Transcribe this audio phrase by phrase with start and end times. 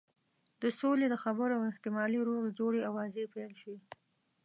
[0.61, 3.79] د سولې د خبرو او احتمالي روغې جوړې آوازې پیل شوې.